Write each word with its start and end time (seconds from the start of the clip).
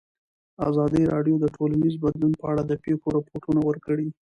ازادي 0.69 1.03
راډیو 1.13 1.35
د 1.39 1.45
ټولنیز 1.55 1.93
بدلون 2.03 2.33
په 2.39 2.45
اړه 2.51 2.63
د 2.65 2.73
پېښو 2.83 3.07
رپوټونه 3.17 3.61
ورکړي. 3.67 4.07